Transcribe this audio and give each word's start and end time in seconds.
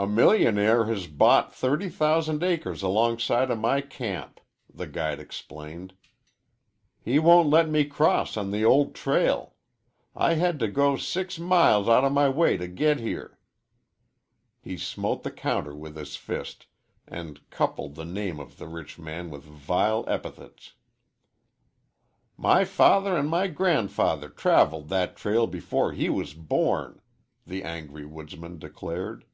"A 0.00 0.06
millionaire 0.06 0.84
has 0.84 1.08
bought 1.08 1.52
thirty 1.52 1.88
thousand 1.88 2.44
acres 2.44 2.84
alongside 2.84 3.50
o' 3.50 3.56
my 3.56 3.80
camp," 3.80 4.38
the 4.72 4.86
guide 4.86 5.18
explained. 5.18 5.92
"He 7.00 7.18
won't 7.18 7.50
let 7.50 7.68
me 7.68 7.84
cross 7.84 8.36
on 8.36 8.52
the 8.52 8.64
old 8.64 8.94
trail. 8.94 9.56
I 10.14 10.34
had 10.34 10.60
to 10.60 10.68
go 10.68 10.96
six 10.96 11.40
mile 11.40 11.90
out 11.90 12.04
o' 12.04 12.10
my 12.10 12.28
way 12.28 12.56
to 12.58 12.68
git 12.68 13.00
here." 13.00 13.40
He 14.60 14.76
smote 14.76 15.24
the 15.24 15.32
counter 15.32 15.74
with 15.74 15.96
his 15.96 16.14
fist 16.14 16.66
and 17.08 17.40
coupled 17.50 17.96
the 17.96 18.04
name 18.04 18.38
of 18.38 18.58
the 18.58 18.68
rich 18.68 19.00
man 19.00 19.30
with 19.30 19.42
vile 19.42 20.04
epithets. 20.06 20.74
"My 22.36 22.64
father 22.64 23.16
and 23.16 23.28
my 23.28 23.48
grandfather 23.48 24.28
travelled 24.28 24.90
that 24.90 25.16
trail 25.16 25.48
before 25.48 25.90
he 25.90 26.08
was 26.08 26.34
born," 26.34 27.00
the 27.44 27.64
angry 27.64 28.06
woodsman 28.06 28.60
declared. 28.60 29.24